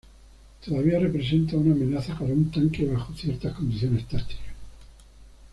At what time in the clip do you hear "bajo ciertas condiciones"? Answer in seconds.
2.87-4.07